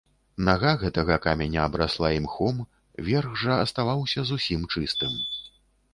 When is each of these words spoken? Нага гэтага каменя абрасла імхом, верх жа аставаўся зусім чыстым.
Нага 0.45 0.71
гэтага 0.83 1.17
каменя 1.25 1.67
абрасла 1.69 2.09
імхом, 2.19 2.57
верх 3.11 3.39
жа 3.45 3.61
аставаўся 3.67 4.29
зусім 4.31 4.69
чыстым. 4.73 5.13